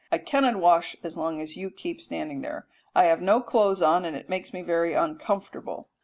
I 0.11 0.17
cannot 0.17 0.55
wash 0.55 0.95
as 1.03 1.15
long 1.15 1.39
as 1.41 1.55
you 1.55 1.69
keep 1.69 2.01
standing 2.01 2.41
there. 2.41 2.65
I 2.95 3.03
have 3.03 3.21
no 3.21 3.39
clothes 3.39 3.83
on, 3.83 4.03
and 4.03 4.17
it 4.17 4.29
makes 4.29 4.51
me 4.51 4.63
very 4.63 4.95
uncomfortable." 4.95 5.89